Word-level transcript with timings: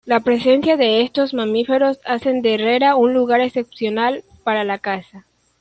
La 0.03 0.19
presencia 0.19 0.77
de 0.77 1.01
estos 1.03 1.31
mamíferos 1.35 1.99
hacen 2.05 2.41
de 2.41 2.55
Herrera 2.55 2.95
un 2.95 3.13
lugar 3.13 3.39
excepcional 3.39 4.23
para 4.43 4.63
la 4.63 4.79
caza. 4.79 5.27